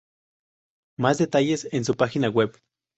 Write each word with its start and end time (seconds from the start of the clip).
Más 0.97 1.19
detalles 1.19 1.67
en 1.71 1.85
su 1.85 1.93
página 1.93 2.27
web. 2.27 2.59